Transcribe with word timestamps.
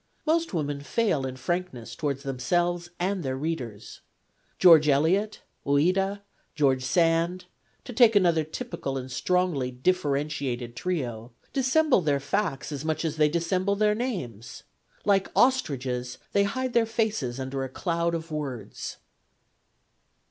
Most 0.25 0.51
women 0.51 0.79
fail 0.81 1.27
in 1.27 1.35
frankness 1.37 1.95
towards 1.95 2.23
themselves 2.23 2.89
and 2.99 3.21
their 3.21 3.37
readers. 3.37 4.01
George 4.57 4.89
Eliot, 4.89 5.41
Ouida, 5.63 6.23
George 6.55 6.81
Sand 6.81 7.45
(to 7.85 7.93
take 7.93 8.15
another 8.15 8.43
typical 8.43 8.97
and 8.97 9.11
strongly 9.11 9.69
differentiated 9.69 10.75
trio) 10.75 11.33
dissemble 11.53 12.01
their 12.01 12.19
facts 12.19 12.71
as 12.71 12.83
much 12.83 13.05
as 13.05 13.17
they 13.17 13.29
dissemble 13.29 13.75
their 13.75 13.93
names. 13.93 14.63
Like 15.05 15.29
ostriches, 15.35 16.17
they 16.33 16.45
hide 16.45 16.73
their 16.73 16.87
faces 16.87 17.39
under 17.39 17.63
a 17.63 17.69
cloud 17.69 18.15
of 18.15 18.31
words. 18.31 18.97